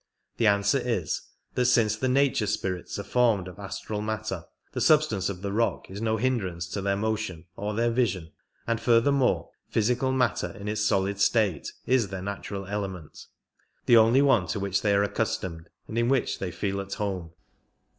[0.37, 1.21] The answer is
[1.53, 5.91] that since the nature spirits are formed of astral matter, the substance of the rock
[5.91, 8.31] is no hindrance to their motion or their vision,
[8.65, 13.27] and furthermore physical matter in its solid state is their natural element—
[13.85, 17.33] the only one to which they are accustomed and in which they feel at home.